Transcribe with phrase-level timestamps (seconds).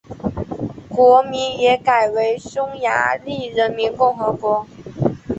[0.89, 4.65] 国名也改为匈牙利人民共和国。